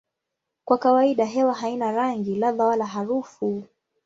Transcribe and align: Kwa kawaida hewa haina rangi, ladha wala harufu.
Kwa 0.65 0.77
kawaida 0.77 1.25
hewa 1.25 1.53
haina 1.53 1.91
rangi, 1.91 2.35
ladha 2.35 2.65
wala 2.65 2.85
harufu. 2.85 3.63